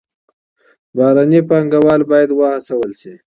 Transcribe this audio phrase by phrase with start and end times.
[0.95, 3.13] بهرني پانګوال بايد وهڅول سي.